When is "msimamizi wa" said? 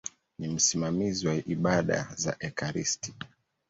0.47-1.35